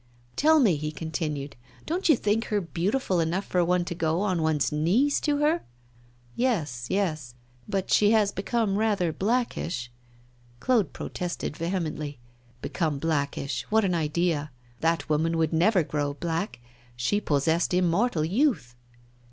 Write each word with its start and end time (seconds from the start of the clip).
'Tell 0.35 0.59
me,' 0.59 0.77
he 0.77 0.91
continued, 0.91 1.55
'don't 1.85 2.09
you 2.09 2.15
think 2.15 2.45
her 2.45 2.59
beautiful 2.59 3.19
enough 3.19 3.45
for 3.45 3.63
one 3.63 3.85
to 3.85 3.93
go 3.93 4.21
on 4.21 4.41
one's 4.41 4.71
knees 4.71 5.19
to 5.21 5.37
her?' 5.37 5.61
'Yes, 6.35 6.87
yes. 6.89 7.35
But 7.69 7.91
she 7.91 8.09
has 8.09 8.31
become 8.31 8.79
rather 8.79 9.13
blackish' 9.13 9.91
Claude 10.59 10.91
protested 10.91 11.55
vehemently. 11.55 12.17
Become 12.63 12.97
blackish, 12.97 13.61
what 13.69 13.85
an 13.85 13.93
idea! 13.93 14.49
That 14.79 15.07
woman 15.07 15.37
would 15.37 15.53
never 15.53 15.83
grow 15.83 16.15
black; 16.15 16.57
she 16.95 17.21
possessed 17.21 17.71
immortal 17.71 18.25
youth! 18.25 18.73